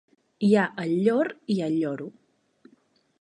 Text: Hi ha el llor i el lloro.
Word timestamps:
Hi 0.47 0.47
ha 0.57 0.63
el 0.85 0.93
llor 1.07 1.31
i 1.57 1.57
el 1.67 1.77
lloro. 1.83 2.09